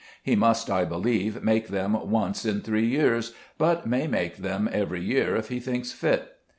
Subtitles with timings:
[0.23, 5.03] He must, I believe, make them once in three years, but may make them every
[5.03, 6.37] year if he thinks fit.